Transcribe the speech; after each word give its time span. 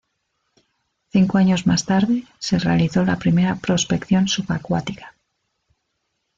Cinco 1.11 1.37
años 1.37 1.67
más 1.67 1.85
tarde, 1.85 2.23
se 2.39 2.57
realizó 2.57 3.05
la 3.05 3.19
primera 3.19 3.57
prospección 3.57 4.27
subacuática. 4.27 5.13